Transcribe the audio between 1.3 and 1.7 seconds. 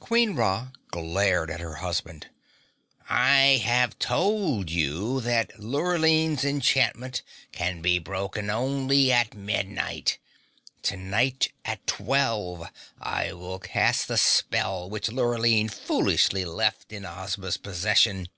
at